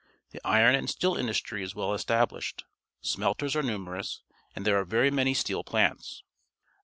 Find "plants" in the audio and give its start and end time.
5.63-6.23